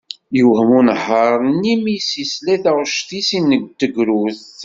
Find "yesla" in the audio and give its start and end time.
1.97-2.51